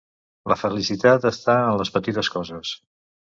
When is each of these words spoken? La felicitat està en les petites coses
La 0.51 0.55
felicitat 0.61 1.27
està 1.31 1.59
en 1.67 1.77
les 1.83 1.93
petites 1.99 2.31
coses 2.39 2.73